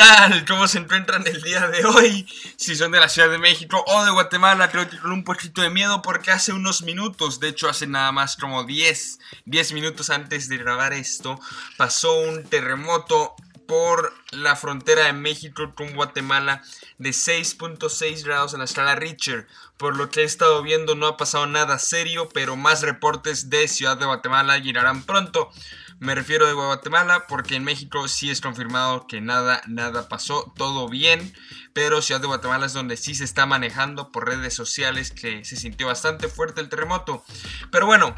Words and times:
¿Qué 0.00 0.06
tal? 0.06 0.46
¿Cómo 0.46 0.66
se 0.66 0.78
encuentran 0.78 1.26
el 1.26 1.42
día 1.42 1.68
de 1.68 1.84
hoy? 1.84 2.26
Si 2.56 2.74
son 2.74 2.90
de 2.90 2.98
la 2.98 3.10
Ciudad 3.10 3.28
de 3.28 3.36
México 3.36 3.84
o 3.86 4.02
de 4.02 4.10
Guatemala, 4.10 4.70
creo 4.70 4.88
que 4.88 4.96
con 4.96 5.12
un 5.12 5.24
poquito 5.24 5.60
de 5.60 5.68
miedo 5.68 6.00
porque 6.00 6.30
hace 6.30 6.54
unos 6.54 6.80
minutos, 6.80 7.38
de 7.38 7.48
hecho 7.48 7.68
hace 7.68 7.86
nada 7.86 8.10
más 8.10 8.36
como 8.36 8.64
10, 8.64 9.18
10 9.44 9.72
minutos 9.74 10.08
antes 10.08 10.48
de 10.48 10.56
grabar 10.56 10.94
esto, 10.94 11.38
pasó 11.76 12.18
un 12.18 12.44
terremoto 12.44 13.34
por 13.66 14.14
la 14.30 14.56
frontera 14.56 15.04
de 15.04 15.12
México 15.12 15.74
con 15.76 15.94
Guatemala 15.94 16.62
de 16.96 17.10
6.6 17.10 18.24
grados 18.24 18.54
en 18.54 18.60
la 18.60 18.64
escala 18.64 18.96
Richter. 18.96 19.48
Por 19.76 19.98
lo 19.98 20.10
que 20.10 20.22
he 20.22 20.24
estado 20.24 20.62
viendo 20.62 20.94
no 20.94 21.08
ha 21.08 21.18
pasado 21.18 21.46
nada 21.46 21.78
serio, 21.78 22.30
pero 22.30 22.56
más 22.56 22.80
reportes 22.80 23.50
de 23.50 23.68
Ciudad 23.68 23.98
de 23.98 24.06
Guatemala 24.06 24.56
llegarán 24.56 25.02
pronto. 25.02 25.50
Me 26.00 26.14
refiero 26.14 26.46
de 26.46 26.54
Guatemala 26.54 27.26
porque 27.26 27.56
en 27.56 27.64
México 27.64 28.08
sí 28.08 28.30
es 28.30 28.40
confirmado 28.40 29.06
que 29.06 29.20
nada, 29.20 29.60
nada 29.66 30.08
pasó, 30.08 30.50
todo 30.56 30.88
bien, 30.88 31.34
pero 31.74 32.00
Ciudad 32.00 32.22
de 32.22 32.26
Guatemala 32.26 32.64
es 32.64 32.72
donde 32.72 32.96
sí 32.96 33.14
se 33.14 33.24
está 33.24 33.44
manejando 33.44 34.10
por 34.10 34.26
redes 34.26 34.54
sociales 34.54 35.10
que 35.10 35.44
se 35.44 35.56
sintió 35.56 35.88
bastante 35.88 36.28
fuerte 36.28 36.62
el 36.62 36.70
terremoto. 36.70 37.22
Pero 37.70 37.84
bueno, 37.84 38.16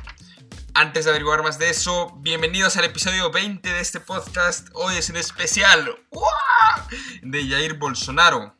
antes 0.74 1.06
de 1.06 1.10
averiguar 1.10 1.42
más 1.42 1.58
de 1.58 1.70
eso, 1.70 2.16
bienvenidos 2.20 2.76
al 2.76 2.84
episodio 2.84 3.32
20 3.32 3.68
de 3.68 3.80
este 3.80 3.98
podcast. 3.98 4.68
Hoy 4.74 4.94
es 4.94 5.10
un 5.10 5.16
especial 5.16 5.98
de 7.22 7.48
Jair 7.48 7.74
Bolsonaro. 7.74 8.54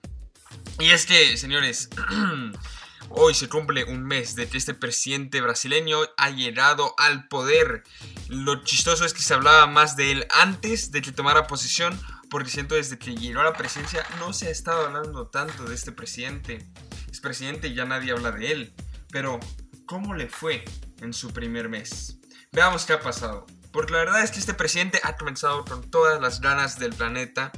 Y 0.80 0.90
es 0.90 1.06
que, 1.06 1.36
señores, 1.36 1.90
Hoy 3.14 3.34
se 3.34 3.48
cumple 3.48 3.84
un 3.84 4.04
mes 4.04 4.34
de 4.36 4.48
que 4.48 4.56
este 4.56 4.72
presidente 4.72 5.42
brasileño 5.42 5.98
ha 6.16 6.30
llegado 6.30 6.94
al 6.96 7.28
poder. 7.28 7.84
Lo 8.28 8.64
chistoso 8.64 9.04
es 9.04 9.12
que 9.12 9.20
se 9.22 9.34
hablaba 9.34 9.66
más 9.66 9.96
de 9.96 10.12
él 10.12 10.26
antes 10.30 10.92
de 10.92 11.02
que 11.02 11.12
tomara 11.12 11.46
posesión, 11.46 12.00
porque 12.30 12.48
siento 12.48 12.74
desde 12.74 12.98
que 12.98 13.14
llegó 13.14 13.40
a 13.40 13.44
la 13.44 13.52
presidencia 13.52 14.06
no 14.18 14.32
se 14.32 14.48
ha 14.48 14.50
estado 14.50 14.86
hablando 14.86 15.26
tanto 15.26 15.64
de 15.64 15.74
este 15.74 15.92
presidente. 15.92 16.66
Es 17.10 17.20
presidente 17.20 17.68
y 17.68 17.74
ya 17.74 17.84
nadie 17.84 18.12
habla 18.12 18.32
de 18.32 18.50
él. 18.50 18.74
Pero, 19.10 19.38
¿cómo 19.84 20.14
le 20.14 20.28
fue 20.28 20.64
en 21.02 21.12
su 21.12 21.34
primer 21.34 21.68
mes? 21.68 22.18
Veamos 22.50 22.86
qué 22.86 22.94
ha 22.94 23.00
pasado. 23.00 23.46
Porque 23.72 23.92
la 23.92 23.98
verdad 23.98 24.24
es 24.24 24.30
que 24.30 24.38
este 24.38 24.54
presidente 24.54 25.00
ha 25.02 25.16
comenzado 25.16 25.64
con 25.66 25.90
todas 25.90 26.20
las 26.20 26.40
ganas 26.40 26.78
del 26.78 26.94
planeta. 26.94 27.52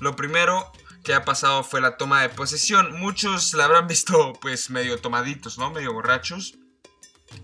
Lo 0.00 0.16
primero 0.16 0.70
que 1.02 1.14
ha 1.14 1.24
pasado 1.24 1.64
fue 1.64 1.80
la 1.80 1.96
toma 1.96 2.22
de 2.22 2.28
posesión. 2.28 2.98
Muchos 2.98 3.54
la 3.54 3.64
habrán 3.64 3.86
visto 3.86 4.32
pues 4.40 4.70
medio 4.70 4.98
tomaditos, 4.98 5.58
¿no? 5.58 5.70
Medio 5.70 5.92
borrachos. 5.92 6.58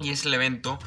Y 0.00 0.10
es 0.10 0.24
el 0.26 0.34
evento. 0.34 0.78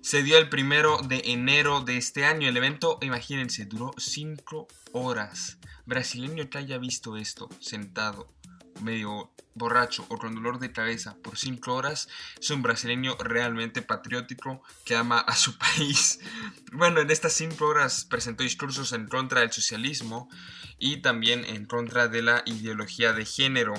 Se 0.00 0.22
dio 0.22 0.38
el 0.38 0.48
primero 0.48 0.98
de 1.02 1.22
enero 1.26 1.80
de 1.80 1.96
este 1.96 2.24
año. 2.24 2.48
El 2.48 2.56
evento, 2.56 2.98
imagínense, 3.02 3.66
duró 3.66 3.92
5 3.96 4.68
horas. 4.92 5.58
Brasileño 5.86 6.48
que 6.48 6.58
haya 6.58 6.78
visto 6.78 7.16
esto 7.16 7.48
sentado 7.60 8.32
medio 8.80 9.30
borracho 9.58 10.06
o 10.08 10.16
con 10.16 10.34
dolor 10.34 10.58
de 10.58 10.72
cabeza 10.72 11.16
por 11.22 11.36
5 11.36 11.74
horas 11.74 12.08
es 12.40 12.50
un 12.50 12.62
brasileño 12.62 13.16
realmente 13.18 13.82
patriótico 13.82 14.62
que 14.84 14.96
ama 14.96 15.18
a 15.18 15.34
su 15.34 15.58
país. 15.58 16.20
Bueno, 16.72 17.00
en 17.00 17.10
estas 17.10 17.32
5 17.34 17.64
horas 17.66 18.04
presentó 18.04 18.42
discursos 18.42 18.92
en 18.92 19.08
contra 19.08 19.40
del 19.40 19.52
socialismo 19.52 20.30
y 20.78 20.98
también 20.98 21.44
en 21.44 21.66
contra 21.66 22.08
de 22.08 22.22
la 22.22 22.42
ideología 22.46 23.12
de 23.12 23.24
género. 23.24 23.74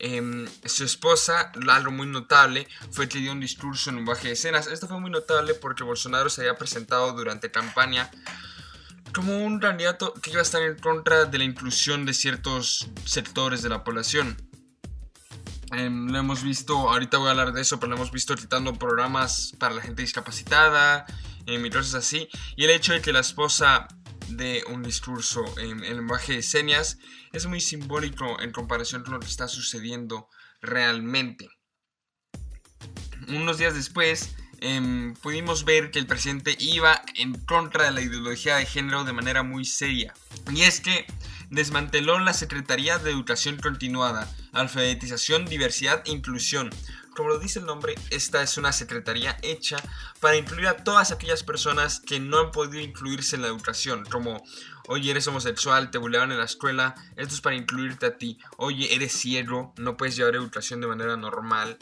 Em, 0.00 0.46
su 0.64 0.84
esposa, 0.84 1.52
algo 1.68 1.92
muy 1.92 2.06
notable, 2.06 2.66
fue 2.90 3.08
que 3.08 3.18
dio 3.18 3.32
un 3.32 3.40
discurso 3.40 3.90
en 3.90 3.98
un 3.98 4.04
baje 4.04 4.28
de 4.28 4.34
escenas. 4.34 4.66
Esto 4.66 4.88
fue 4.88 5.00
muy 5.00 5.10
notable 5.10 5.54
porque 5.54 5.84
Bolsonaro 5.84 6.28
se 6.28 6.42
había 6.42 6.56
presentado 6.56 7.12
durante 7.12 7.50
campaña 7.50 8.10
como 9.14 9.38
un 9.38 9.60
candidato 9.60 10.12
que 10.14 10.30
iba 10.30 10.40
a 10.40 10.42
estar 10.42 10.60
en 10.62 10.76
contra 10.78 11.24
de 11.24 11.38
la 11.38 11.44
inclusión 11.44 12.04
de 12.04 12.12
ciertos 12.12 12.90
sectores 13.04 13.62
de 13.62 13.68
la 13.68 13.84
población. 13.84 14.36
Em, 15.72 16.08
lo 16.10 16.18
hemos 16.18 16.42
visto, 16.42 16.90
ahorita 16.90 17.18
voy 17.18 17.28
a 17.28 17.30
hablar 17.30 17.52
de 17.52 17.62
eso, 17.62 17.78
pero 17.78 17.90
lo 17.90 17.96
hemos 17.96 18.10
visto 18.10 18.34
quitando 18.34 18.74
programas 18.74 19.52
para 19.58 19.74
la 19.74 19.82
gente 19.82 20.02
discapacitada 20.02 21.06
em, 21.46 21.64
y 21.64 21.70
cosas 21.70 21.94
así. 21.94 22.28
Y 22.56 22.64
el 22.64 22.70
hecho 22.70 22.92
de 22.92 23.00
que 23.00 23.12
la 23.12 23.20
esposa 23.20 23.86
de 24.28 24.64
un 24.72 24.82
discurso 24.82 25.42
en, 25.58 25.84
el 25.84 25.96
lenguaje 25.96 26.34
de 26.34 26.42
señas 26.42 26.98
es 27.32 27.46
muy 27.46 27.60
simbólico 27.60 28.40
en 28.40 28.52
comparación 28.52 29.04
con 29.04 29.14
lo 29.14 29.20
que 29.20 29.26
está 29.26 29.48
sucediendo 29.48 30.28
realmente. 30.60 31.48
Unos 33.28 33.58
días 33.58 33.74
después, 33.74 34.34
Em, 34.66 35.12
pudimos 35.16 35.66
ver 35.66 35.90
que 35.90 35.98
el 35.98 36.06
presidente 36.06 36.56
iba 36.58 37.02
en 37.16 37.34
contra 37.34 37.84
de 37.84 37.90
la 37.90 38.00
ideología 38.00 38.56
de 38.56 38.64
género 38.64 39.04
de 39.04 39.12
manera 39.12 39.42
muy 39.42 39.66
seria. 39.66 40.14
Y 40.50 40.62
es 40.62 40.80
que 40.80 41.04
desmanteló 41.50 42.18
la 42.18 42.32
Secretaría 42.32 42.96
de 42.96 43.10
Educación 43.10 43.58
Continuada, 43.58 44.26
Alfabetización, 44.54 45.44
Diversidad 45.44 46.02
e 46.06 46.12
Inclusión. 46.12 46.70
Como 47.14 47.28
lo 47.28 47.38
dice 47.38 47.58
el 47.58 47.66
nombre, 47.66 47.94
esta 48.08 48.42
es 48.42 48.56
una 48.56 48.72
secretaría 48.72 49.36
hecha 49.42 49.76
para 50.20 50.36
incluir 50.36 50.68
a 50.68 50.78
todas 50.78 51.12
aquellas 51.12 51.42
personas 51.42 52.00
que 52.00 52.18
no 52.18 52.38
han 52.38 52.50
podido 52.50 52.80
incluirse 52.82 53.36
en 53.36 53.42
la 53.42 53.48
educación, 53.48 54.06
como 54.10 54.42
oye, 54.88 55.10
eres 55.10 55.28
homosexual, 55.28 55.90
te 55.90 55.98
buleaban 55.98 56.32
en 56.32 56.38
la 56.38 56.44
escuela, 56.44 56.94
esto 57.16 57.34
es 57.34 57.40
para 57.40 57.56
incluirte 57.56 58.06
a 58.06 58.16
ti, 58.16 58.38
oye, 58.56 58.94
eres 58.94 59.12
ciego, 59.12 59.74
no 59.76 59.96
puedes 59.96 60.16
llevar 60.16 60.34
educación 60.34 60.80
de 60.80 60.86
manera 60.86 61.16
normal, 61.16 61.78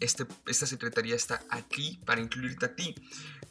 este, 0.00 0.26
esta 0.46 0.66
secretaría 0.66 1.14
está 1.14 1.42
aquí 1.50 2.00
para 2.04 2.20
incluirte 2.20 2.66
a 2.66 2.74
ti. 2.74 2.94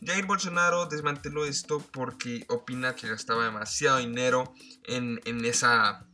Jair 0.06 0.25
Bolsonaro 0.25 0.86
desmanteló 0.88 1.46
esto 1.46 1.80
porque 1.80 2.46
opina 2.50 2.96
que 2.96 3.08
gastaba 3.08 3.46
demasiado 3.46 4.00
dinero 4.00 4.53
en, 4.86 5.22
en 5.25 5.46
esa 5.46 6.06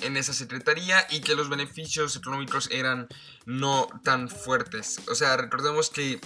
en 0.00 0.16
esa 0.16 0.32
secretaría 0.32 1.06
y 1.10 1.20
que 1.20 1.34
los 1.34 1.48
beneficios 1.48 2.16
económicos 2.16 2.68
eran 2.72 3.08
no 3.46 3.86
tan 4.02 4.28
fuertes. 4.28 5.00
O 5.08 5.14
sea, 5.14 5.36
recordemos 5.36 5.90
que 5.90 6.20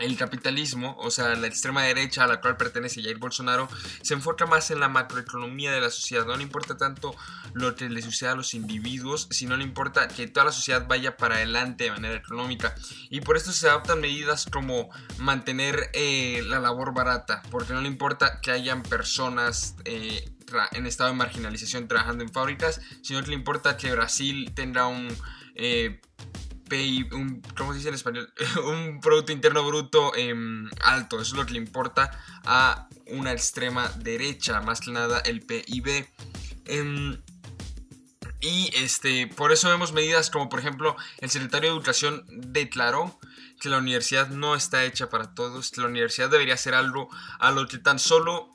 el 0.00 0.16
capitalismo, 0.16 0.96
o 0.98 1.10
sea, 1.10 1.34
la 1.36 1.46
extrema 1.46 1.82
derecha 1.82 2.24
a 2.24 2.26
la 2.26 2.40
cual 2.40 2.56
pertenece 2.56 3.02
Jair 3.02 3.18
Bolsonaro, 3.18 3.68
se 4.02 4.14
enfoca 4.14 4.46
más 4.46 4.70
en 4.70 4.80
la 4.80 4.88
macroeconomía 4.88 5.72
de 5.72 5.80
la 5.80 5.90
sociedad. 5.90 6.26
No 6.26 6.36
le 6.36 6.42
importa 6.42 6.76
tanto 6.76 7.14
lo 7.52 7.74
que 7.74 7.88
le 7.88 8.02
suceda 8.02 8.32
a 8.32 8.36
los 8.36 8.54
individuos, 8.54 9.28
sino 9.30 9.56
le 9.56 9.64
importa 9.64 10.08
que 10.08 10.26
toda 10.26 10.46
la 10.46 10.52
sociedad 10.52 10.86
vaya 10.88 11.16
para 11.16 11.36
adelante 11.36 11.84
de 11.84 11.90
manera 11.90 12.16
económica. 12.16 12.74
Y 13.10 13.20
por 13.20 13.36
esto 13.36 13.52
se 13.52 13.68
adoptan 13.68 14.00
medidas 14.00 14.46
como 14.50 14.90
mantener 15.18 15.90
eh, 15.92 16.42
la 16.46 16.58
labor 16.58 16.94
barata, 16.94 17.42
porque 17.50 17.72
no 17.72 17.80
le 17.80 17.88
importa 17.88 18.40
que 18.40 18.50
hayan 18.50 18.82
personas 18.82 19.76
eh, 19.84 20.30
en 20.72 20.86
estado 20.86 21.10
de 21.10 21.16
marginalización 21.16 21.88
trabajando 21.88 22.24
en 22.24 22.32
fábricas, 22.32 22.80
sino 23.02 23.22
que 23.22 23.28
le 23.28 23.34
importa 23.34 23.76
que 23.76 23.92
Brasil 23.92 24.52
tenga 24.54 24.86
un... 24.86 25.08
Eh, 25.56 26.00
un, 27.12 27.42
¿cómo 27.56 27.72
se 27.72 27.78
dice 27.78 27.88
en 27.88 27.94
español? 27.94 28.32
un 28.64 29.00
Producto 29.00 29.32
Interno 29.32 29.66
Bruto 29.66 30.14
em, 30.14 30.68
alto. 30.82 31.20
Eso 31.20 31.34
es 31.34 31.38
lo 31.38 31.46
que 31.46 31.52
le 31.52 31.58
importa 31.58 32.10
a 32.44 32.88
una 33.06 33.32
extrema 33.32 33.88
derecha, 33.96 34.60
más 34.60 34.80
que 34.80 34.90
nada 34.90 35.20
el 35.20 35.42
PIB. 35.42 36.06
Em, 36.66 37.18
y 38.40 38.70
este, 38.76 39.26
por 39.26 39.52
eso 39.52 39.68
vemos 39.70 39.92
medidas 39.92 40.30
como, 40.30 40.48
por 40.48 40.60
ejemplo, 40.60 40.96
el 41.18 41.30
secretario 41.30 41.70
de 41.70 41.76
Educación 41.76 42.24
declaró 42.28 43.18
que 43.60 43.70
la 43.70 43.78
universidad 43.78 44.28
no 44.28 44.54
está 44.54 44.84
hecha 44.84 45.08
para 45.08 45.34
todos, 45.34 45.70
que 45.70 45.80
la 45.80 45.86
universidad 45.86 46.28
debería 46.28 46.56
ser 46.56 46.74
algo 46.74 47.08
a 47.38 47.50
lo 47.50 47.66
que 47.66 47.78
tan 47.78 47.98
solo 47.98 48.50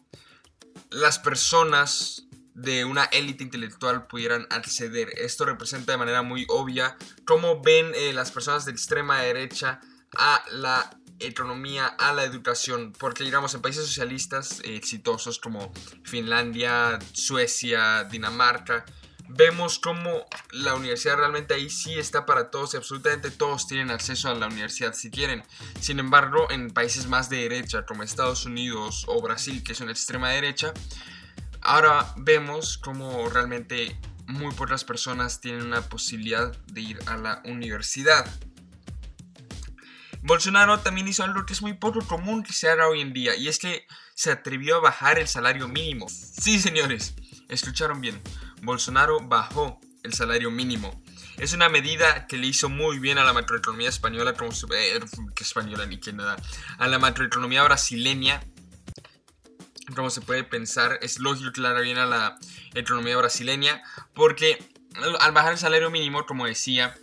las 0.92 1.18
personas 1.18 2.29
de 2.62 2.84
una 2.84 3.06
élite 3.06 3.44
intelectual 3.44 4.08
pudieran 4.08 4.46
acceder. 4.50 5.10
Esto 5.18 5.46
representa 5.46 5.94
de 5.94 5.98
manera 5.98 6.22
muy 6.22 6.46
obvia 6.50 6.98
cómo 7.26 7.62
ven 7.62 7.92
eh, 7.96 8.12
las 8.14 8.32
personas 8.32 8.66
de 8.66 8.72
extrema 8.72 9.22
derecha 9.22 9.80
a 10.18 10.44
la 10.52 10.90
economía, 11.20 11.88
a 11.88 12.14
la 12.14 12.24
educación, 12.24 12.94
porque 12.98 13.24
digamos 13.24 13.54
en 13.54 13.62
países 13.62 13.86
socialistas 13.86 14.60
eh, 14.64 14.76
exitosos 14.76 15.40
como 15.40 15.72
Finlandia, 16.04 17.00
Suecia, 17.14 18.04
Dinamarca, 18.06 18.86
vemos 19.30 19.80
cómo 19.80 20.26
la 20.52 20.76
universidad 20.76 21.18
realmente 21.18 21.54
ahí 21.54 21.70
sí 21.70 21.98
está 21.98 22.26
para 22.26 22.50
todos 22.50 22.74
y 22.74 22.78
absolutamente 22.78 23.32
todos 23.32 23.68
tienen 23.68 23.92
acceso 23.92 24.30
a 24.30 24.34
la 24.34 24.48
universidad 24.48 24.94
si 24.94 25.12
quieren. 25.12 25.44
Sin 25.80 26.00
embargo, 26.00 26.48
en 26.50 26.72
países 26.72 27.08
más 27.08 27.30
de 27.30 27.38
derecha 27.38 27.86
como 27.86 28.04
Estados 28.04 28.46
Unidos 28.46 29.06
o 29.08 29.22
Brasil, 29.22 29.64
que 29.64 29.76
son 29.76 29.90
extrema 29.90 30.30
derecha, 30.30 30.74
Ahora 31.70 32.12
vemos 32.18 32.80
cómo 32.80 33.30
realmente 33.30 33.96
muy 34.26 34.52
pocas 34.56 34.84
personas 34.84 35.40
tienen 35.40 35.68
una 35.68 35.82
posibilidad 35.82 36.52
de 36.66 36.82
ir 36.82 37.00
a 37.06 37.16
la 37.16 37.44
universidad. 37.46 38.26
Bolsonaro 40.24 40.80
también 40.80 41.08
hizo 41.08 41.24
algo 41.24 41.46
que 41.46 41.54
es 41.54 41.62
muy 41.62 41.74
poco 41.74 42.02
común 42.02 42.42
que 42.42 42.54
se 42.54 42.72
haga 42.72 42.88
hoy 42.88 43.02
en 43.02 43.14
día 43.14 43.36
y 43.36 43.50
es 43.50 43.60
que 43.60 43.86
se 44.16 44.32
atrevió 44.32 44.78
a 44.78 44.80
bajar 44.80 45.20
el 45.20 45.28
salario 45.28 45.68
mínimo. 45.68 46.08
Sí, 46.10 46.60
señores, 46.60 47.14
escucharon 47.50 48.02
bien. 48.02 48.20
Bolsonaro 48.64 49.20
bajó 49.20 49.80
el 50.02 50.16
salario 50.16 50.50
mínimo. 50.50 51.04
Es 51.38 51.54
una 51.54 51.70
medida 51.70 52.26
que 52.26 52.38
le 52.38 52.48
hizo 52.48 52.70
muy 52.70 52.98
bien 52.98 53.20
a 53.20 53.24
la 53.24 53.34
macroeconomía 53.34 53.90
española, 53.90 54.34
como 54.34 54.52
eh, 54.74 55.00
que 55.36 55.44
española 55.44 55.86
ni 55.86 56.00
que 56.00 56.14
nada, 56.14 56.36
a 56.80 56.88
la 56.88 56.98
macroeconomía 56.98 57.62
brasileña 57.62 58.42
como 59.96 60.10
se 60.10 60.22
puede 60.22 60.44
pensar, 60.44 61.00
es 61.02 61.20
lógico 61.20 61.52
que 61.52 61.62
le 61.62 61.82
bien 61.82 61.98
a 61.98 62.06
la 62.06 62.38
economía 62.74 63.18
brasileña, 63.18 63.82
porque 64.14 64.58
al 65.20 65.32
bajar 65.32 65.54
el 65.54 65.58
salario 65.58 65.90
mínimo, 65.90 66.26
como 66.26 66.46
decía, 66.46 66.96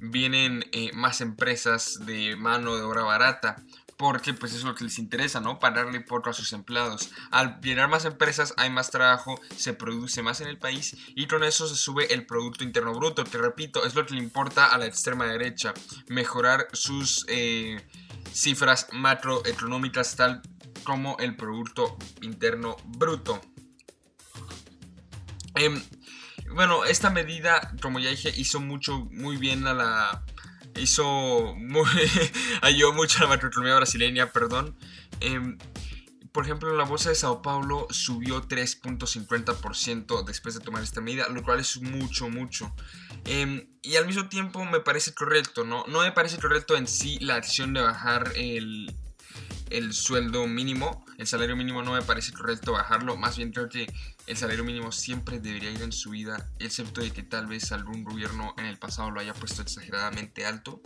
vienen 0.00 0.64
eh, 0.72 0.90
más 0.94 1.20
empresas 1.20 2.06
de 2.06 2.36
mano 2.36 2.76
de 2.76 2.82
obra 2.82 3.02
barata 3.02 3.62
porque 4.00 4.32
pues 4.32 4.54
es 4.54 4.64
lo 4.64 4.74
que 4.74 4.84
les 4.84 4.98
interesa, 4.98 5.40
¿no? 5.40 5.58
Pararle 5.58 6.00
por 6.00 6.26
a 6.26 6.32
sus 6.32 6.54
empleados. 6.54 7.10
Al 7.30 7.60
llenar 7.60 7.90
más 7.90 8.06
empresas 8.06 8.54
hay 8.56 8.70
más 8.70 8.90
trabajo, 8.90 9.38
se 9.54 9.74
produce 9.74 10.22
más 10.22 10.40
en 10.40 10.48
el 10.48 10.56
país 10.56 10.96
y 11.14 11.26
con 11.26 11.44
eso 11.44 11.68
se 11.68 11.76
sube 11.76 12.10
el 12.14 12.24
Producto 12.24 12.64
Interno 12.64 12.94
Bruto. 12.94 13.24
Te 13.24 13.36
repito, 13.36 13.84
es 13.84 13.94
lo 13.94 14.06
que 14.06 14.14
le 14.14 14.22
importa 14.22 14.64
a 14.64 14.78
la 14.78 14.86
extrema 14.86 15.26
derecha, 15.26 15.74
mejorar 16.08 16.66
sus 16.72 17.26
eh, 17.28 17.78
cifras 18.32 18.86
macroeconómicas 18.92 20.16
tal 20.16 20.40
como 20.84 21.16
el 21.18 21.36
Producto 21.36 21.96
Interno 22.22 22.76
Bruto. 22.84 23.40
Em, 25.54 25.82
bueno, 26.54 26.84
esta 26.84 27.10
medida, 27.10 27.72
como 27.80 27.98
ya 27.98 28.10
dije, 28.10 28.32
hizo 28.36 28.60
mucho, 28.60 29.06
muy 29.10 29.36
bien 29.36 29.66
a 29.66 29.74
la 29.74 30.24
hizo 30.76 31.54
muy, 31.56 31.84
ayudó 32.62 32.92
mucho 32.92 33.18
a 33.18 33.22
la 33.22 33.28
macroeconomía 33.28 33.76
brasileña, 33.76 34.32
perdón. 34.32 34.76
Em, 35.20 35.58
por 36.32 36.44
ejemplo, 36.44 36.74
la 36.76 36.84
bolsa 36.84 37.08
de 37.08 37.16
Sao 37.16 37.42
Paulo 37.42 37.88
subió 37.90 38.42
3.50% 38.42 40.24
después 40.24 40.54
de 40.54 40.60
tomar 40.60 40.82
esta 40.82 41.00
medida, 41.00 41.28
lo 41.28 41.42
cual 41.42 41.58
es 41.58 41.80
mucho, 41.80 42.28
mucho. 42.28 42.72
Em, 43.24 43.66
y 43.82 43.96
al 43.96 44.06
mismo 44.06 44.28
tiempo 44.28 44.64
me 44.64 44.80
parece 44.80 45.12
correcto, 45.12 45.64
¿no? 45.64 45.84
No 45.88 46.00
me 46.00 46.12
parece 46.12 46.38
correcto 46.38 46.76
en 46.76 46.86
sí 46.86 47.18
la 47.18 47.34
acción 47.34 47.74
de 47.74 47.80
bajar 47.80 48.32
el, 48.36 48.94
el 49.70 49.92
sueldo 49.92 50.46
mínimo, 50.46 51.04
el 51.18 51.26
salario 51.26 51.56
mínimo 51.56 51.82
no 51.82 51.92
me 51.92 52.02
parece 52.02 52.32
correcto 52.32 52.72
bajarlo, 52.72 53.16
más 53.16 53.36
bien 53.36 53.52
creo 53.52 53.68
que 53.68 53.92
el 54.26 54.36
salario 54.36 54.64
mínimo 54.64 54.92
siempre 54.92 55.38
debería 55.38 55.70
ir 55.70 55.82
en 55.82 55.92
subida, 55.92 56.50
excepto 56.58 57.00
de 57.00 57.12
que 57.12 57.22
tal 57.22 57.46
vez 57.46 57.72
algún 57.72 58.04
gobierno 58.04 58.54
en 58.58 58.66
el 58.66 58.78
pasado 58.78 59.10
lo 59.10 59.20
haya 59.20 59.34
puesto 59.34 59.62
exageradamente 59.62 60.44
alto. 60.44 60.82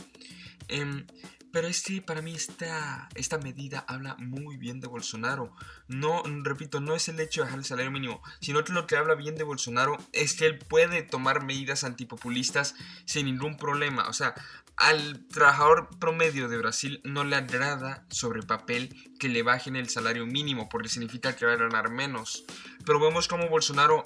Em, 0.69 1.07
pero 1.55 1.69
este, 1.69 2.03
para 2.03 2.21
mí, 2.21 2.35
esta, 2.35 3.09
esta 3.15 3.39
medida 3.39 3.85
habla 3.87 4.17
muy 4.19 4.57
bien 4.57 4.81
de 4.81 4.89
Bolsonaro. 4.89 5.55
No, 5.87 6.25
repito, 6.43 6.81
no 6.81 6.97
es 6.97 7.09
el 7.09 7.21
hecho 7.21 7.43
de 7.43 7.45
bajar 7.45 7.61
el 7.61 7.65
salario 7.65 7.93
mínimo, 7.93 8.21
sino 8.41 8.65
que 8.65 8.73
lo 8.73 8.89
que 8.89 8.97
habla 8.97 9.15
bien 9.15 9.37
de 9.37 9.45
Bolsonaro 9.45 9.97
es 10.13 10.35
que 10.35 10.47
él 10.47 10.59
puede 10.59 11.03
tomar 11.03 11.45
medidas 11.45 11.85
antipopulistas 11.85 12.75
sin 13.05 13.27
ningún 13.27 13.57
problema. 13.57 14.09
O 14.09 14.13
sea, 14.13 14.35
al 14.77 15.27
trabajador 15.29 15.89
promedio 15.99 16.49
de 16.49 16.59
Brasil 16.59 17.01
no 17.05 17.25
le 17.25 17.37
agrada 17.37 18.05
sobre 18.11 18.43
papel 18.43 18.95
que 19.19 19.29
le 19.29 19.43
bajen 19.43 19.77
el 19.77 19.89
salario 19.89 20.27
mínimo 20.27 20.69
porque 20.69 20.89
significa 20.89 21.37
que 21.37 21.47
va 21.47 21.53
a 21.53 21.57
ganar 21.57 21.91
menos. 21.91 22.45
Pero 22.85 23.01
vemos 23.01 23.29
como 23.29 23.49
Bolsonaro 23.49 24.05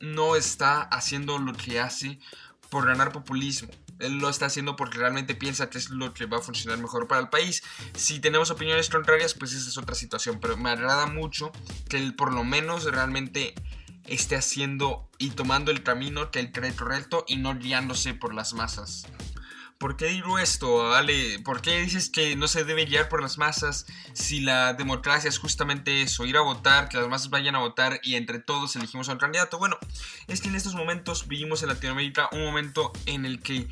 no 0.00 0.36
está 0.36 0.82
haciendo 0.82 1.38
lo 1.38 1.54
que 1.54 1.80
hace 1.80 2.18
por 2.68 2.86
ganar 2.86 3.12
populismo. 3.12 3.70
Él 3.98 4.18
lo 4.18 4.30
está 4.30 4.46
haciendo 4.46 4.76
porque 4.76 4.98
realmente 4.98 5.34
piensa 5.34 5.68
que 5.68 5.78
es 5.78 5.90
lo 5.90 6.14
que 6.14 6.26
va 6.26 6.38
a 6.38 6.42
funcionar 6.42 6.78
mejor 6.78 7.06
para 7.06 7.20
el 7.20 7.28
país. 7.28 7.62
Si 7.94 8.18
tenemos 8.18 8.50
opiniones 8.50 8.88
contrarias, 8.88 9.34
pues 9.34 9.52
esa 9.52 9.68
es 9.68 9.76
otra 9.76 9.94
situación. 9.94 10.38
Pero 10.40 10.56
me 10.56 10.70
agrada 10.70 11.06
mucho 11.06 11.52
que 11.88 11.98
él 11.98 12.14
por 12.14 12.32
lo 12.32 12.44
menos 12.44 12.84
realmente 12.84 13.54
esté 14.06 14.36
haciendo 14.36 15.10
y 15.18 15.30
tomando 15.30 15.70
el 15.70 15.82
camino 15.82 16.30
que 16.30 16.40
él 16.40 16.50
cree 16.50 16.74
correcto 16.74 17.24
y 17.28 17.36
no 17.36 17.58
guiándose 17.58 18.14
por 18.14 18.34
las 18.34 18.54
masas. 18.54 19.06
¿Por 19.80 19.96
qué 19.96 20.08
digo 20.08 20.38
esto, 20.38 20.92
Ale? 20.92 21.38
¿Por 21.38 21.62
qué 21.62 21.80
dices 21.80 22.10
que 22.10 22.36
no 22.36 22.48
se 22.48 22.64
debe 22.64 22.84
guiar 22.84 23.08
por 23.08 23.22
las 23.22 23.38
masas 23.38 23.86
si 24.12 24.40
la 24.40 24.74
democracia 24.74 25.30
es 25.30 25.38
justamente 25.38 26.02
eso, 26.02 26.26
ir 26.26 26.36
a 26.36 26.42
votar, 26.42 26.90
que 26.90 26.98
las 26.98 27.08
masas 27.08 27.30
vayan 27.30 27.54
a 27.54 27.60
votar 27.60 27.98
y 28.02 28.16
entre 28.16 28.40
todos 28.40 28.76
elegimos 28.76 29.08
a 29.08 29.12
un 29.12 29.18
candidato? 29.18 29.58
Bueno, 29.58 29.78
es 30.28 30.42
que 30.42 30.48
en 30.48 30.54
estos 30.54 30.74
momentos 30.74 31.28
vivimos 31.28 31.62
en 31.62 31.70
Latinoamérica 31.70 32.28
un 32.32 32.44
momento 32.44 32.92
en 33.06 33.24
el 33.24 33.40
que 33.40 33.68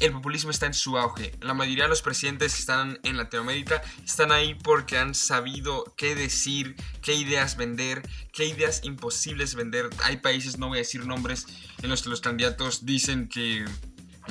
el 0.00 0.12
populismo 0.12 0.50
está 0.50 0.64
en 0.64 0.72
su 0.72 0.96
auge. 0.96 1.36
La 1.42 1.52
mayoría 1.52 1.84
de 1.84 1.90
los 1.90 2.00
presidentes 2.00 2.54
que 2.54 2.60
están 2.60 2.98
en 3.02 3.18
Latinoamérica 3.18 3.82
están 4.02 4.32
ahí 4.32 4.54
porque 4.54 4.96
han 4.96 5.14
sabido 5.14 5.92
qué 5.98 6.14
decir, 6.14 6.76
qué 7.02 7.12
ideas 7.12 7.58
vender, 7.58 8.00
qué 8.32 8.46
ideas 8.46 8.80
imposibles 8.84 9.54
vender. 9.54 9.90
Hay 10.02 10.16
países, 10.16 10.56
no 10.56 10.68
voy 10.68 10.78
a 10.78 10.80
decir 10.80 11.04
nombres, 11.04 11.46
en 11.82 11.90
los 11.90 12.02
que 12.02 12.08
los 12.08 12.22
candidatos 12.22 12.86
dicen 12.86 13.28
que 13.28 13.66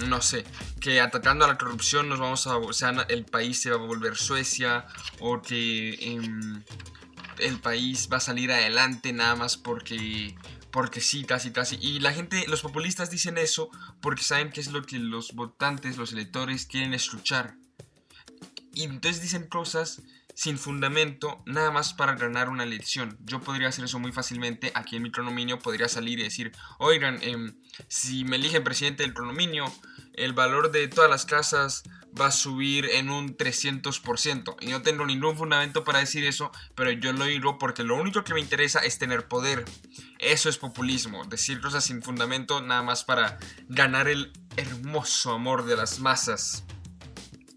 no 0.07 0.21
sé, 0.21 0.45
que 0.79 1.01
atacando 1.01 1.45
a 1.45 1.47
la 1.47 1.57
corrupción 1.57 2.09
nos 2.09 2.19
vamos 2.19 2.47
a, 2.47 2.57
o 2.57 2.73
sea, 2.73 2.91
el 3.09 3.25
país 3.25 3.61
se 3.61 3.69
va 3.69 3.75
a 3.75 3.79
volver 3.79 4.15
Suecia 4.15 4.85
o 5.19 5.41
que 5.41 5.93
em, 6.01 6.63
el 7.39 7.59
país 7.59 8.09
va 8.11 8.17
a 8.17 8.21
salir 8.21 8.51
adelante 8.51 9.13
nada 9.13 9.35
más 9.35 9.57
porque 9.57 10.35
porque 10.71 11.01
sí, 11.01 11.25
casi, 11.25 11.51
casi. 11.51 11.77
Y 11.81 11.99
la 11.99 12.13
gente, 12.13 12.45
los 12.47 12.61
populistas 12.61 13.11
dicen 13.11 13.37
eso 13.37 13.69
porque 14.01 14.23
saben 14.23 14.51
que 14.51 14.61
es 14.61 14.71
lo 14.71 14.83
que 14.83 14.99
los 14.99 15.33
votantes, 15.33 15.97
los 15.97 16.13
electores 16.13 16.65
quieren 16.65 16.93
escuchar. 16.93 17.55
Y 18.73 18.83
entonces 18.83 19.21
dicen 19.21 19.47
cosas 19.47 20.01
sin 20.41 20.57
fundamento, 20.57 21.43
nada 21.45 21.69
más 21.69 21.93
para 21.93 22.15
ganar 22.15 22.49
una 22.49 22.63
elección. 22.63 23.15
Yo 23.25 23.41
podría 23.41 23.67
hacer 23.67 23.85
eso 23.85 23.99
muy 23.99 24.11
fácilmente. 24.11 24.71
Aquí 24.73 24.95
en 24.95 25.03
mi 25.03 25.11
cronominio 25.11 25.59
podría 25.59 25.87
salir 25.87 26.19
y 26.19 26.23
decir, 26.23 26.51
oigan, 26.79 27.19
em, 27.21 27.53
si 27.87 28.25
me 28.25 28.37
eligen 28.37 28.63
presidente 28.63 29.03
del 29.03 29.13
cronominio, 29.13 29.71
el 30.15 30.33
valor 30.33 30.71
de 30.71 30.87
todas 30.87 31.11
las 31.11 31.27
casas 31.27 31.83
va 32.19 32.25
a 32.25 32.31
subir 32.31 32.85
en 32.85 33.11
un 33.11 33.37
300%. 33.37 34.57
Y 34.61 34.71
no 34.71 34.81
tengo 34.81 35.05
ningún 35.05 35.37
fundamento 35.37 35.83
para 35.83 35.99
decir 35.99 36.25
eso, 36.25 36.51
pero 36.73 36.89
yo 36.89 37.13
lo 37.13 37.25
digo 37.25 37.59
porque 37.59 37.83
lo 37.83 37.95
único 37.95 38.23
que 38.23 38.33
me 38.33 38.39
interesa 38.39 38.79
es 38.79 38.97
tener 38.97 39.27
poder. 39.27 39.63
Eso 40.17 40.49
es 40.49 40.57
populismo, 40.57 41.23
decir 41.25 41.61
cosas 41.61 41.83
sin 41.83 42.01
fundamento 42.01 42.63
nada 42.63 42.81
más 42.81 43.03
para 43.03 43.37
ganar 43.69 44.07
el 44.07 44.33
hermoso 44.57 45.33
amor 45.33 45.65
de 45.65 45.75
las 45.75 45.99
masas. 45.99 46.63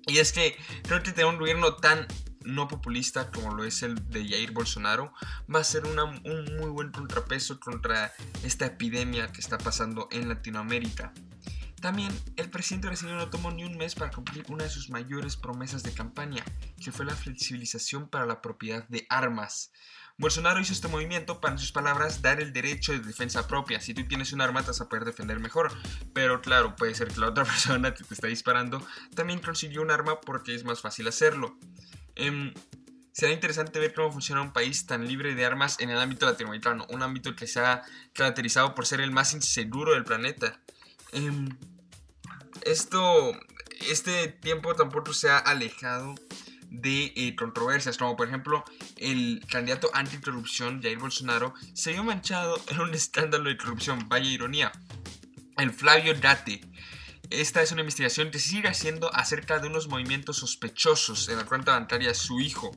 Y 0.06 0.18
es 0.18 0.32
que 0.32 0.54
creo 0.82 1.02
que 1.02 1.12
tener 1.12 1.32
un 1.32 1.38
gobierno 1.38 1.76
tan 1.76 2.06
no 2.44 2.68
populista 2.68 3.30
como 3.30 3.54
lo 3.54 3.64
es 3.64 3.82
el 3.82 3.94
de 4.10 4.28
Jair 4.28 4.52
Bolsonaro, 4.52 5.12
va 5.52 5.60
a 5.60 5.64
ser 5.64 5.84
un 5.86 6.56
muy 6.58 6.70
buen 6.70 6.90
contrapeso 6.90 7.58
contra 7.60 8.12
esta 8.42 8.66
epidemia 8.66 9.32
que 9.32 9.40
está 9.40 9.58
pasando 9.58 10.08
en 10.10 10.28
Latinoamérica. 10.28 11.12
También, 11.80 12.18
el 12.36 12.48
presidente 12.48 12.86
brasileño 12.86 13.16
no 13.16 13.28
tomó 13.28 13.50
ni 13.50 13.62
un 13.62 13.76
mes 13.76 13.94
para 13.94 14.10
cumplir 14.10 14.46
una 14.48 14.64
de 14.64 14.70
sus 14.70 14.88
mayores 14.88 15.36
promesas 15.36 15.82
de 15.82 15.92
campaña, 15.92 16.42
que 16.82 16.92
fue 16.92 17.04
la 17.04 17.14
flexibilización 17.14 18.08
para 18.08 18.24
la 18.24 18.40
propiedad 18.40 18.88
de 18.88 19.06
armas. 19.10 19.70
Bolsonaro 20.16 20.60
hizo 20.60 20.72
este 20.72 20.86
movimiento 20.86 21.40
para, 21.40 21.54
en 21.54 21.58
sus 21.58 21.72
palabras, 21.72 22.22
dar 22.22 22.40
el 22.40 22.52
derecho 22.52 22.92
de 22.92 23.00
defensa 23.00 23.48
propia. 23.48 23.80
Si 23.80 23.94
tú 23.94 24.06
tienes 24.06 24.32
un 24.32 24.40
arma, 24.40 24.62
te 24.62 24.68
vas 24.68 24.80
a 24.80 24.88
poder 24.88 25.04
defender 25.04 25.40
mejor. 25.40 25.72
Pero 26.12 26.40
claro, 26.40 26.76
puede 26.76 26.94
ser 26.94 27.08
que 27.08 27.20
la 27.20 27.28
otra 27.28 27.44
persona 27.44 27.92
que 27.92 28.04
te 28.04 28.14
está 28.14 28.28
disparando 28.28 28.80
también 29.14 29.40
consiguió 29.40 29.82
un 29.82 29.90
arma 29.90 30.20
porque 30.20 30.54
es 30.54 30.64
más 30.64 30.80
fácil 30.80 31.08
hacerlo. 31.08 31.58
Eh, 32.16 32.52
será 33.14 33.32
interesante 33.32 33.78
ver 33.78 33.94
cómo 33.94 34.10
funciona 34.10 34.42
un 34.42 34.52
país 34.52 34.86
tan 34.86 35.06
libre 35.06 35.34
de 35.34 35.44
armas 35.44 35.78
en 35.78 35.90
el 35.90 35.98
ámbito 35.98 36.26
latinoamericano, 36.26 36.84
un 36.90 37.02
ámbito 37.02 37.36
que 37.36 37.46
se 37.46 37.60
ha 37.60 37.82
caracterizado 38.12 38.74
por 38.74 38.86
ser 38.86 39.00
el 39.00 39.12
más 39.12 39.34
inseguro 39.34 39.94
del 39.94 40.04
planeta. 40.04 40.60
Em, 41.12 41.48
esto, 42.62 43.32
este 43.88 44.28
tiempo 44.28 44.74
tampoco 44.74 45.12
se 45.12 45.30
ha 45.30 45.38
alejado 45.38 46.16
de 46.70 47.12
eh, 47.14 47.36
controversias, 47.36 47.96
como 47.98 48.16
por 48.16 48.26
ejemplo 48.26 48.64
el 48.96 49.44
candidato 49.48 49.90
anticorrupción 49.94 50.82
Jair 50.82 50.98
Bolsonaro 50.98 51.54
se 51.72 51.92
vio 51.92 52.02
manchado 52.02 52.60
en 52.66 52.80
un 52.80 52.94
escándalo 52.94 53.48
de 53.48 53.56
corrupción, 53.56 54.08
vaya 54.08 54.28
ironía. 54.28 54.72
El 55.56 55.70
Flavio 55.70 56.14
Date 56.14 56.62
esta 57.30 57.62
es 57.62 57.72
una 57.72 57.80
investigación 57.80 58.30
que 58.30 58.38
sigue 58.38 58.68
haciendo 58.68 59.14
acerca 59.14 59.58
de 59.58 59.68
unos 59.68 59.88
movimientos 59.88 60.38
sospechosos 60.38 61.28
en 61.28 61.38
la 61.38 61.44
cuenta 61.44 61.72
bancaria 61.72 62.08
de 62.08 62.14
su 62.14 62.40
hijo. 62.40 62.76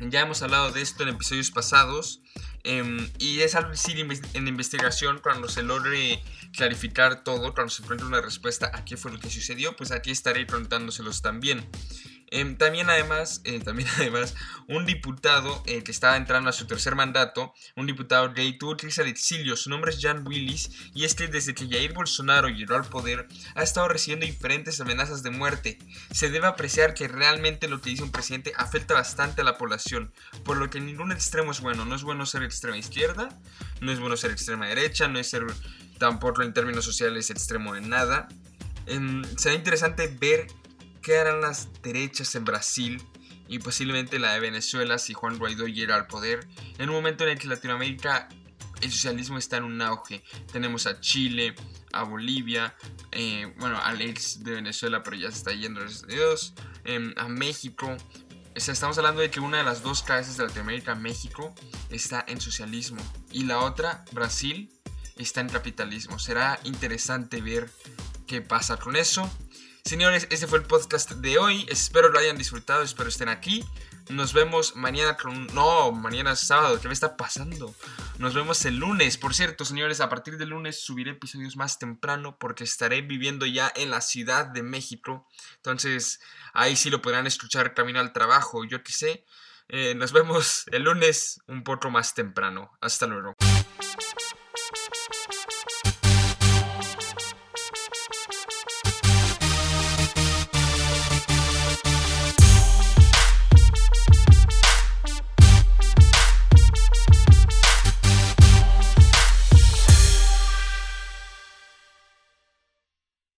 Ya 0.00 0.20
hemos 0.22 0.42
hablado 0.42 0.72
de 0.72 0.82
esto 0.82 1.02
en 1.02 1.10
episodios 1.10 1.50
pasados. 1.50 2.22
Em, 2.64 3.10
y 3.18 3.40
es 3.40 3.54
algo 3.54 3.74
sigue 3.74 4.06
en 4.34 4.48
investigación 4.48 5.18
cuando 5.20 5.48
se 5.48 5.62
logre 5.62 6.22
clarificar 6.52 7.24
todo, 7.24 7.54
cuando 7.54 7.70
se 7.70 7.82
encuentre 7.82 8.06
una 8.06 8.20
respuesta 8.20 8.70
a 8.72 8.84
qué 8.84 8.96
fue 8.96 9.10
lo 9.10 9.18
que 9.18 9.30
sucedió, 9.30 9.74
pues 9.76 9.90
aquí 9.90 10.10
estaré 10.10 10.46
contándoselos 10.46 11.22
también. 11.22 11.68
Em, 12.34 12.56
también 12.56 12.88
además, 12.88 13.42
eh, 13.44 13.60
también 13.60 13.86
además, 13.98 14.34
un 14.66 14.86
diputado 14.86 15.62
eh, 15.66 15.84
que 15.84 15.90
estaba 15.90 16.16
entrando 16.16 16.48
a 16.48 16.54
su 16.54 16.66
tercer 16.66 16.94
mandato, 16.94 17.52
un 17.76 17.86
diputado 17.86 18.32
gay, 18.32 18.56
tuvo 18.56 18.74
que 18.74 18.86
irse 18.86 19.02
al 19.02 19.08
exilio. 19.08 19.54
Su 19.54 19.68
nombre 19.68 19.90
es 19.90 20.00
Jan 20.00 20.26
Willis 20.26 20.70
y 20.94 21.04
es 21.04 21.14
que 21.14 21.28
desde 21.28 21.54
que 21.54 21.68
Jair 21.68 21.92
Bolsonaro 21.92 22.48
llegó 22.48 22.74
al 22.74 22.84
poder 22.84 23.28
ha 23.54 23.62
estado 23.62 23.86
recibiendo 23.88 24.24
diferentes 24.24 24.80
amenazas 24.80 25.22
de 25.22 25.28
muerte. 25.28 25.78
Se 26.10 26.30
debe 26.30 26.46
apreciar 26.46 26.94
que 26.94 27.06
realmente 27.06 27.68
lo 27.68 27.82
que 27.82 27.90
dice 27.90 28.02
un 28.02 28.10
presidente 28.10 28.54
afecta 28.56 28.94
bastante 28.94 29.42
a 29.42 29.44
la 29.44 29.58
población, 29.58 30.10
por 30.42 30.56
lo 30.56 30.70
que 30.70 30.80
ningún 30.80 31.12
extremo 31.12 31.52
es 31.52 31.60
bueno. 31.60 31.84
No 31.84 31.94
es 31.94 32.02
bueno 32.02 32.24
ser 32.24 32.44
extrema 32.44 32.78
izquierda, 32.78 33.28
no 33.82 33.92
es 33.92 34.00
bueno 34.00 34.16
ser 34.16 34.30
extrema 34.30 34.66
derecha, 34.66 35.06
no 35.06 35.18
es 35.18 35.28
ser 35.28 35.44
tampoco 35.98 36.40
en 36.40 36.54
términos 36.54 36.86
sociales 36.86 37.28
extremo 37.28 37.76
en 37.76 37.90
nada. 37.90 38.28
Em, 38.86 39.22
será 39.36 39.54
interesante 39.54 40.06
ver 40.18 40.46
qué 41.02 41.18
harán 41.18 41.40
las 41.40 41.68
derechas 41.82 42.34
en 42.34 42.44
Brasil 42.44 43.02
y 43.48 43.58
posiblemente 43.58 44.18
la 44.18 44.32
de 44.32 44.40
Venezuela 44.40 44.98
si 44.98 45.12
Juan 45.12 45.38
Guaidó 45.38 45.66
llega 45.66 45.94
al 45.94 46.06
poder, 46.06 46.46
en 46.78 46.88
un 46.88 46.96
momento 46.96 47.24
en 47.24 47.30
el 47.30 47.38
que 47.38 47.48
Latinoamérica 47.48 48.28
el 48.80 48.90
socialismo 48.90 49.38
está 49.38 49.58
en 49.58 49.64
un 49.64 49.80
auge. 49.80 50.22
Tenemos 50.50 50.86
a 50.86 51.00
Chile, 51.00 51.54
a 51.92 52.02
Bolivia, 52.02 52.74
eh, 53.12 53.52
bueno, 53.58 53.78
al 53.80 54.00
ex 54.00 54.42
de 54.42 54.52
Venezuela, 54.52 55.02
pero 55.02 55.16
ya 55.16 55.30
se 55.30 55.38
está 55.38 55.52
yendo, 55.52 55.80
gracias 55.80 56.04
a 56.04 56.06
Dios, 56.06 56.54
em, 56.84 57.14
a 57.16 57.28
México. 57.28 57.96
estamos 58.54 58.98
hablando 58.98 59.22
de 59.22 59.30
que 59.30 59.40
una 59.40 59.58
de 59.58 59.64
las 59.64 59.82
dos 59.82 60.02
cabezas 60.02 60.36
de 60.36 60.44
Latinoamérica, 60.44 60.94
México, 60.94 61.54
está 61.90 62.24
en 62.28 62.40
socialismo 62.40 63.00
y 63.30 63.44
la 63.44 63.60
otra, 63.60 64.04
Brasil, 64.12 64.70
está 65.16 65.40
en 65.40 65.48
capitalismo. 65.48 66.18
Será 66.18 66.60
interesante 66.64 67.40
ver 67.40 67.70
qué 68.26 68.42
pasa 68.42 68.76
con 68.76 68.96
eso. 68.96 69.30
Señores, 69.84 70.28
este 70.30 70.46
fue 70.46 70.58
el 70.58 70.64
podcast 70.64 71.10
de 71.10 71.38
hoy. 71.38 71.66
Espero 71.68 72.08
lo 72.08 72.18
hayan 72.18 72.38
disfrutado, 72.38 72.82
espero 72.82 73.08
estén 73.08 73.28
aquí. 73.28 73.64
Nos 74.08 74.32
vemos 74.32 74.76
mañana 74.76 75.16
con... 75.16 75.48
No, 75.48 75.92
mañana 75.92 76.32
es 76.32 76.40
sábado, 76.40 76.80
¿qué 76.80 76.88
me 76.88 76.94
está 76.94 77.16
pasando? 77.16 77.74
Nos 78.18 78.32
vemos 78.32 78.64
el 78.64 78.76
lunes. 78.76 79.18
Por 79.18 79.34
cierto, 79.34 79.64
señores, 79.64 80.00
a 80.00 80.08
partir 80.08 80.38
del 80.38 80.50
lunes 80.50 80.80
subiré 80.80 81.10
episodios 81.10 81.56
más 81.56 81.78
temprano 81.78 82.38
porque 82.38 82.64
estaré 82.64 83.02
viviendo 83.02 83.44
ya 83.44 83.72
en 83.74 83.90
la 83.90 84.00
Ciudad 84.00 84.46
de 84.46 84.62
México. 84.62 85.28
Entonces, 85.56 86.20
ahí 86.52 86.76
sí 86.76 86.88
lo 86.88 87.02
podrán 87.02 87.26
escuchar 87.26 87.74
camino 87.74 88.00
al 88.00 88.12
trabajo, 88.12 88.64
yo 88.64 88.82
qué 88.82 88.92
sé. 88.92 89.24
Eh, 89.68 89.94
nos 89.94 90.12
vemos 90.12 90.64
el 90.70 90.84
lunes 90.84 91.40
un 91.48 91.64
poco 91.64 91.90
más 91.90 92.14
temprano. 92.14 92.70
Hasta 92.80 93.06
luego. 93.06 93.36